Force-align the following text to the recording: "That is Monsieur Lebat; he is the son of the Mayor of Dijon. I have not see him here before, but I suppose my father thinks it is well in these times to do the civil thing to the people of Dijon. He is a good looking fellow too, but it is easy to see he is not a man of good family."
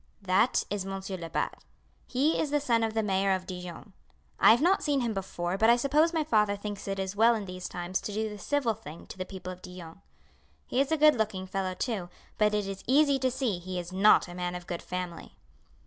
"That 0.23 0.63
is 0.71 0.83
Monsieur 0.83 1.15
Lebat; 1.15 1.61
he 2.07 2.39
is 2.39 2.49
the 2.49 2.59
son 2.59 2.81
of 2.81 2.95
the 2.95 3.03
Mayor 3.03 3.33
of 3.35 3.45
Dijon. 3.45 3.93
I 4.39 4.49
have 4.49 4.59
not 4.59 4.81
see 4.81 4.95
him 4.95 5.01
here 5.01 5.13
before, 5.13 5.59
but 5.59 5.69
I 5.69 5.75
suppose 5.75 6.11
my 6.11 6.23
father 6.23 6.55
thinks 6.55 6.87
it 6.87 6.97
is 6.97 7.15
well 7.15 7.35
in 7.35 7.45
these 7.45 7.69
times 7.69 8.01
to 8.01 8.11
do 8.11 8.27
the 8.27 8.39
civil 8.39 8.73
thing 8.73 9.05
to 9.05 9.17
the 9.19 9.27
people 9.27 9.53
of 9.53 9.61
Dijon. 9.61 10.01
He 10.65 10.81
is 10.81 10.91
a 10.91 10.97
good 10.97 11.13
looking 11.13 11.45
fellow 11.45 11.75
too, 11.75 12.09
but 12.39 12.55
it 12.55 12.65
is 12.67 12.83
easy 12.87 13.19
to 13.19 13.29
see 13.29 13.59
he 13.59 13.77
is 13.77 13.93
not 13.93 14.27
a 14.27 14.33
man 14.33 14.55
of 14.55 14.65
good 14.65 14.81
family." 14.81 15.37